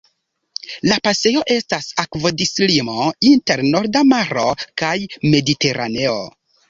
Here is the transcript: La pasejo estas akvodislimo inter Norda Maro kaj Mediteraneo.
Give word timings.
La 0.91 0.95
pasejo 1.07 1.43
estas 1.55 1.89
akvodislimo 2.03 2.95
inter 3.33 3.63
Norda 3.75 4.03
Maro 4.15 4.47
kaj 4.85 4.95
Mediteraneo. 5.35 6.17